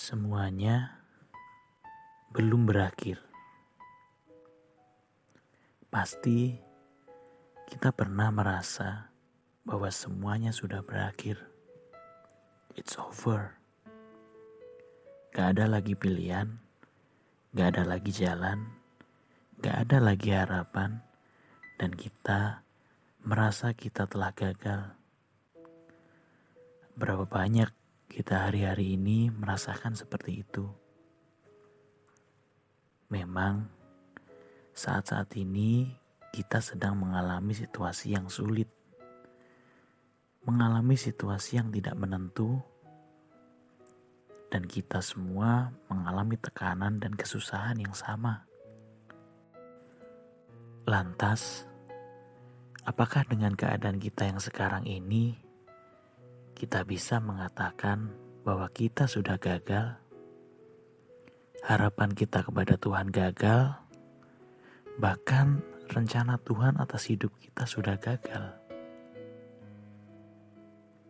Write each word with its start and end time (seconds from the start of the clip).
Semuanya 0.00 1.04
belum 2.32 2.64
berakhir. 2.64 3.20
Pasti 5.92 6.56
kita 7.68 7.92
pernah 7.92 8.32
merasa 8.32 9.12
bahwa 9.60 9.92
semuanya 9.92 10.56
sudah 10.56 10.80
berakhir. 10.80 11.36
It's 12.80 12.96
over. 12.96 13.60
Gak 15.36 15.60
ada 15.60 15.68
lagi 15.68 15.92
pilihan, 15.92 16.48
gak 17.52 17.76
ada 17.76 17.84
lagi 17.84 18.08
jalan, 18.08 18.72
gak 19.60 19.84
ada 19.84 20.00
lagi 20.00 20.32
harapan, 20.32 21.04
dan 21.76 21.92
kita 21.92 22.64
merasa 23.20 23.76
kita 23.76 24.08
telah 24.08 24.32
gagal. 24.32 24.96
Berapa 26.96 27.28
banyak 27.28 27.79
kita 28.10 28.50
hari-hari 28.50 28.98
ini 28.98 29.30
merasakan 29.30 29.94
seperti 29.94 30.42
itu. 30.42 30.66
Memang, 33.06 33.70
saat-saat 34.74 35.30
ini 35.38 35.94
kita 36.34 36.58
sedang 36.58 36.98
mengalami 36.98 37.54
situasi 37.54 38.18
yang 38.18 38.26
sulit, 38.26 38.66
mengalami 40.42 40.98
situasi 40.98 41.62
yang 41.62 41.70
tidak 41.70 41.94
menentu, 41.94 42.58
dan 44.50 44.66
kita 44.66 44.98
semua 44.98 45.70
mengalami 45.86 46.34
tekanan 46.34 46.98
dan 46.98 47.14
kesusahan 47.14 47.78
yang 47.78 47.94
sama. 47.94 48.42
Lantas, 50.82 51.62
apakah 52.82 53.22
dengan 53.30 53.54
keadaan 53.54 54.02
kita 54.02 54.26
yang 54.26 54.42
sekarang 54.42 54.82
ini? 54.90 55.49
Kita 56.60 56.84
bisa 56.84 57.24
mengatakan 57.24 58.12
bahwa 58.44 58.68
kita 58.68 59.08
sudah 59.08 59.40
gagal. 59.40 59.96
Harapan 61.64 62.12
kita 62.12 62.44
kepada 62.44 62.76
Tuhan 62.76 63.08
gagal, 63.08 63.80
bahkan 65.00 65.64
rencana 65.88 66.36
Tuhan 66.44 66.76
atas 66.76 67.08
hidup 67.08 67.32
kita 67.40 67.64
sudah 67.64 67.96
gagal. 67.96 68.60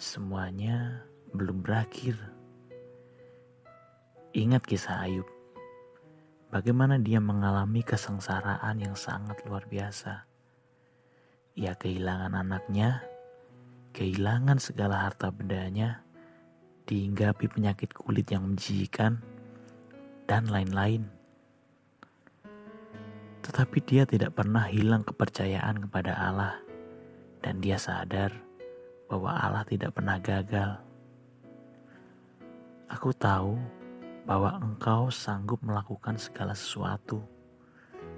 Semuanya 0.00 1.04
belum 1.36 1.60
berakhir. 1.60 2.16
Ingat 4.32 4.64
kisah 4.64 5.04
Ayub, 5.04 5.28
bagaimana 6.48 6.96
dia 6.96 7.20
mengalami 7.20 7.84
kesengsaraan 7.84 8.80
yang 8.80 8.96
sangat 8.96 9.44
luar 9.44 9.68
biasa. 9.68 10.24
Ia 11.52 11.76
kehilangan 11.76 12.32
anaknya 12.32 13.13
kehilangan 13.94 14.58
segala 14.58 15.06
harta 15.06 15.30
bendanya, 15.30 16.02
dihinggapi 16.90 17.46
penyakit 17.46 17.94
kulit 17.94 18.26
yang 18.28 18.42
menjijikan, 18.42 19.22
dan 20.26 20.50
lain-lain. 20.50 21.06
Tetapi 23.46 23.78
dia 23.86 24.02
tidak 24.02 24.34
pernah 24.34 24.66
hilang 24.66 25.06
kepercayaan 25.06 25.86
kepada 25.86 26.18
Allah, 26.18 26.58
dan 27.38 27.62
dia 27.62 27.78
sadar 27.78 28.34
bahwa 29.06 29.30
Allah 29.30 29.62
tidak 29.62 29.94
pernah 29.94 30.18
gagal. 30.18 30.82
Aku 32.90 33.14
tahu 33.14 33.54
bahwa 34.26 34.58
engkau 34.58 35.06
sanggup 35.12 35.62
melakukan 35.62 36.18
segala 36.18 36.56
sesuatu, 36.56 37.22